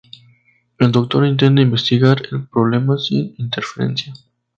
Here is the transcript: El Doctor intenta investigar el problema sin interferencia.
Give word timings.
El 0.79 0.91
Doctor 0.91 1.27
intenta 1.27 1.61
investigar 1.61 2.23
el 2.31 2.47
problema 2.47 2.97
sin 2.97 3.35
interferencia. 3.37 4.11